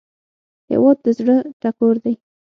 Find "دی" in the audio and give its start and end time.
2.03-2.15